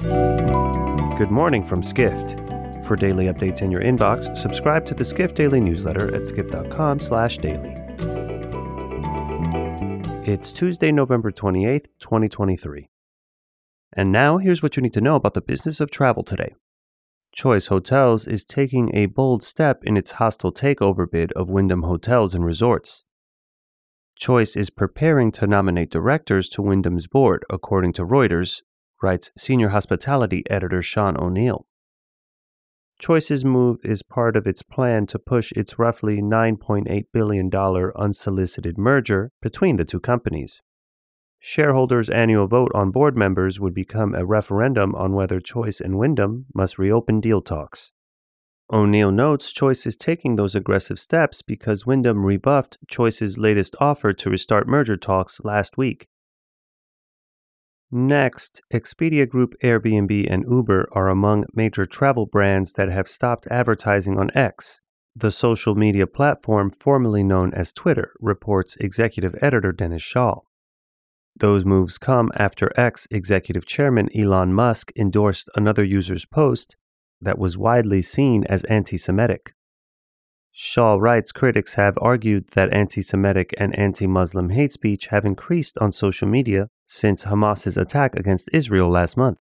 Good 0.00 1.30
morning 1.30 1.62
from 1.62 1.82
Skift. 1.82 2.30
For 2.86 2.96
daily 2.96 3.26
updates 3.26 3.60
in 3.60 3.70
your 3.70 3.82
inbox, 3.82 4.34
subscribe 4.34 4.86
to 4.86 4.94
the 4.94 5.04
Skift 5.04 5.36
Daily 5.36 5.60
newsletter 5.60 6.14
at 6.14 6.26
skift.com/daily. 6.26 7.76
It's 10.26 10.52
Tuesday, 10.52 10.90
November 10.90 11.30
28th, 11.30 11.88
2023. 11.98 12.88
And 13.92 14.10
now 14.10 14.38
here's 14.38 14.62
what 14.62 14.74
you 14.74 14.82
need 14.82 14.94
to 14.94 15.02
know 15.02 15.16
about 15.16 15.34
the 15.34 15.42
business 15.42 15.82
of 15.82 15.90
travel 15.90 16.22
today. 16.22 16.54
Choice 17.32 17.66
Hotels 17.66 18.26
is 18.26 18.46
taking 18.46 18.90
a 18.94 19.04
bold 19.04 19.42
step 19.42 19.84
in 19.84 19.98
its 19.98 20.12
hostile 20.12 20.52
takeover 20.52 21.10
bid 21.10 21.30
of 21.32 21.50
Wyndham 21.50 21.82
Hotels 21.82 22.34
and 22.34 22.42
Resorts. 22.46 23.04
Choice 24.16 24.56
is 24.56 24.70
preparing 24.70 25.30
to 25.32 25.46
nominate 25.46 25.90
directors 25.90 26.48
to 26.50 26.62
Wyndham's 26.62 27.06
board, 27.06 27.44
according 27.50 27.92
to 27.94 28.06
Reuters, 28.06 28.62
writes 29.02 29.30
senior 29.36 29.70
hospitality 29.70 30.42
editor 30.50 30.82
Sean 30.82 31.16
O'Neill. 31.16 31.66
Choice's 33.00 33.44
move 33.44 33.78
is 33.82 34.02
part 34.02 34.36
of 34.36 34.46
its 34.46 34.62
plan 34.62 35.06
to 35.06 35.18
push 35.18 35.52
its 35.52 35.78
roughly 35.78 36.20
$9.8 36.20 37.04
billion 37.12 37.50
unsolicited 37.96 38.76
merger 38.76 39.30
between 39.40 39.76
the 39.76 39.86
two 39.86 40.00
companies. 40.00 40.60
Shareholders' 41.38 42.10
annual 42.10 42.46
vote 42.46 42.70
on 42.74 42.90
board 42.90 43.16
members 43.16 43.58
would 43.58 43.72
become 43.72 44.14
a 44.14 44.26
referendum 44.26 44.94
on 44.94 45.14
whether 45.14 45.40
Choice 45.40 45.80
and 45.80 45.98
Wyndham 45.98 46.44
must 46.54 46.78
reopen 46.78 47.20
deal 47.20 47.40
talks. 47.40 47.92
O'Neill 48.70 49.10
notes 49.10 49.50
Choice 49.50 49.86
is 49.86 49.96
taking 49.96 50.36
those 50.36 50.54
aggressive 50.54 50.98
steps 50.98 51.40
because 51.40 51.86
Wyndham 51.86 52.26
rebuffed 52.26 52.76
Choice's 52.86 53.38
latest 53.38 53.74
offer 53.80 54.12
to 54.12 54.30
restart 54.30 54.68
merger 54.68 54.98
talks 54.98 55.40
last 55.42 55.78
week. 55.78 56.06
Next, 57.92 58.62
Expedia 58.72 59.28
Group, 59.28 59.54
Airbnb, 59.64 60.26
and 60.30 60.44
Uber 60.48 60.88
are 60.92 61.08
among 61.08 61.46
major 61.54 61.84
travel 61.84 62.24
brands 62.24 62.74
that 62.74 62.88
have 62.88 63.08
stopped 63.08 63.48
advertising 63.50 64.16
on 64.16 64.30
X, 64.32 64.80
the 65.16 65.32
social 65.32 65.74
media 65.74 66.06
platform 66.06 66.70
formerly 66.70 67.24
known 67.24 67.52
as 67.52 67.72
Twitter, 67.72 68.12
reports 68.20 68.76
executive 68.76 69.34
editor 69.42 69.72
Dennis 69.72 70.02
Schaal. 70.02 70.42
Those 71.36 71.64
moves 71.64 71.98
come 71.98 72.30
after 72.36 72.72
X 72.78 73.08
executive 73.10 73.66
chairman 73.66 74.08
Elon 74.16 74.52
Musk 74.52 74.92
endorsed 74.94 75.50
another 75.56 75.82
user's 75.82 76.24
post 76.24 76.76
that 77.20 77.38
was 77.38 77.58
widely 77.58 78.02
seen 78.02 78.44
as 78.44 78.62
anti 78.64 78.96
Semitic. 78.96 79.54
Schaal 80.54 81.00
writes 81.00 81.32
critics 81.32 81.74
have 81.74 81.98
argued 82.00 82.50
that 82.50 82.72
anti 82.72 83.02
Semitic 83.02 83.52
and 83.58 83.76
anti 83.76 84.06
Muslim 84.06 84.50
hate 84.50 84.70
speech 84.70 85.08
have 85.08 85.24
increased 85.24 85.76
on 85.78 85.90
social 85.90 86.28
media 86.28 86.68
since 86.90 87.24
Hamas's 87.24 87.76
attack 87.76 88.16
against 88.16 88.50
Israel 88.52 88.90
last 88.90 89.16
month. 89.16 89.38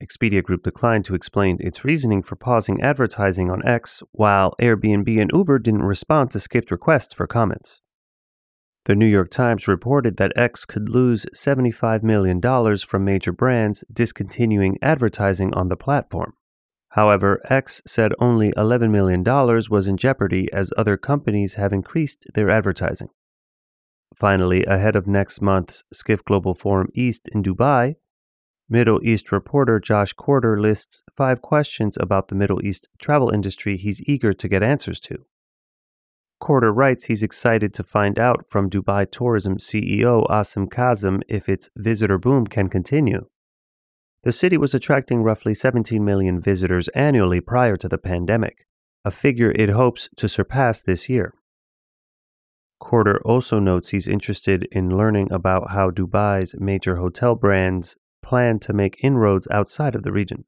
Expedia 0.00 0.42
Group 0.42 0.62
declined 0.62 1.04
to 1.04 1.16
explain 1.16 1.58
its 1.60 1.84
reasoning 1.84 2.22
for 2.22 2.36
pausing 2.36 2.80
advertising 2.80 3.50
on 3.50 3.66
X, 3.66 4.04
while 4.12 4.54
Airbnb 4.60 5.20
and 5.20 5.30
Uber 5.34 5.58
didn't 5.58 5.82
respond 5.82 6.30
to 6.30 6.40
Skift 6.40 6.70
requests 6.70 7.12
for 7.12 7.26
comments. 7.26 7.82
The 8.84 8.94
New 8.94 9.06
York 9.06 9.30
Times 9.30 9.68
reported 9.68 10.16
that 10.16 10.32
X 10.36 10.64
could 10.64 10.88
lose 10.88 11.26
$75 11.34 12.02
million 12.04 12.40
from 12.78 13.04
major 13.04 13.32
brands 13.32 13.84
discontinuing 13.92 14.78
advertising 14.80 15.52
on 15.52 15.68
the 15.68 15.76
platform. 15.76 16.34
However, 16.90 17.40
X 17.50 17.82
said 17.86 18.12
only 18.20 18.52
$11 18.52 18.90
million 18.90 19.22
was 19.24 19.88
in 19.88 19.96
jeopardy 19.96 20.48
as 20.52 20.72
other 20.78 20.96
companies 20.96 21.54
have 21.54 21.72
increased 21.72 22.26
their 22.34 22.48
advertising. 22.48 23.08
Finally, 24.14 24.64
ahead 24.64 24.96
of 24.96 25.06
next 25.06 25.40
month's 25.40 25.84
Skift 25.92 26.24
Global 26.24 26.54
Forum 26.54 26.88
East 26.94 27.28
in 27.28 27.42
Dubai, 27.42 27.96
Middle 28.68 29.00
East 29.02 29.32
reporter 29.32 29.80
Josh 29.80 30.12
Corder 30.12 30.60
lists 30.60 31.02
five 31.12 31.42
questions 31.42 31.98
about 32.00 32.28
the 32.28 32.36
Middle 32.36 32.64
East 32.64 32.88
travel 33.00 33.30
industry 33.30 33.76
he's 33.76 34.00
eager 34.06 34.32
to 34.32 34.48
get 34.48 34.62
answers 34.62 35.00
to. 35.00 35.26
Corder 36.40 36.72
writes 36.72 37.04
he's 37.04 37.22
excited 37.22 37.74
to 37.74 37.82
find 37.82 38.16
out 38.16 38.48
from 38.48 38.70
Dubai 38.70 39.10
Tourism 39.10 39.58
CEO 39.58 40.24
Issam 40.28 40.70
Kazim 40.70 41.20
if 41.28 41.48
its 41.48 41.68
visitor 41.76 42.16
boom 42.16 42.46
can 42.46 42.68
continue. 42.68 43.26
The 44.22 44.32
city 44.32 44.56
was 44.56 44.72
attracting 44.72 45.22
roughly 45.22 45.52
17 45.52 46.04
million 46.04 46.40
visitors 46.40 46.88
annually 46.88 47.40
prior 47.40 47.76
to 47.76 47.88
the 47.88 47.98
pandemic, 47.98 48.66
a 49.04 49.10
figure 49.10 49.50
it 49.50 49.70
hopes 49.70 50.08
to 50.16 50.28
surpass 50.28 50.80
this 50.80 51.08
year. 51.08 51.34
Corder 52.80 53.20
also 53.24 53.58
notes 53.58 53.90
he's 53.90 54.08
interested 54.08 54.66
in 54.72 54.96
learning 54.96 55.30
about 55.30 55.70
how 55.70 55.90
Dubai's 55.90 56.54
major 56.58 56.96
hotel 56.96 57.34
brands 57.34 57.96
plan 58.22 58.58
to 58.60 58.72
make 58.72 59.04
inroads 59.04 59.46
outside 59.50 59.94
of 59.94 60.02
the 60.02 60.12
region. 60.12 60.44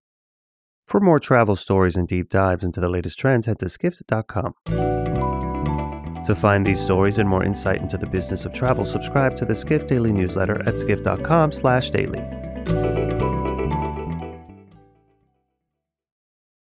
For 0.86 0.98
more 0.98 1.18
travel 1.18 1.56
stories 1.56 1.96
and 1.96 2.08
deep 2.08 2.28
dives 2.28 2.64
into 2.64 2.80
the 2.80 2.88
latest 2.88 3.18
trends, 3.18 3.46
head 3.46 3.58
to 3.60 3.68
skift.com. 3.68 4.54
To 6.24 6.34
find 6.34 6.64
these 6.64 6.80
stories 6.80 7.18
and 7.18 7.28
more 7.28 7.44
insight 7.44 7.80
into 7.80 7.98
the 7.98 8.06
business 8.06 8.44
of 8.44 8.54
travel, 8.54 8.84
subscribe 8.84 9.36
to 9.36 9.44
the 9.44 9.54
Skift 9.54 9.88
Daily 9.88 10.12
newsletter 10.12 10.62
at 10.66 10.78
skift.com/daily. 10.78 12.41